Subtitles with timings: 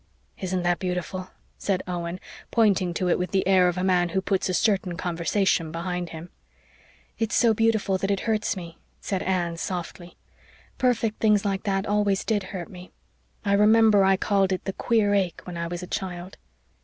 [0.39, 1.29] "Isn't that beautiful?"
[1.59, 2.19] said Owen,
[2.49, 6.09] pointing to it with the air of a man who puts a certain conversation behind
[6.09, 6.31] him.
[7.19, 10.17] "It's so beautiful that it hurts me," said Anne softly.
[10.79, 12.89] "Perfect things like that always did hurt me
[13.45, 16.37] I remember I called it 'the queer ache' when I was a child.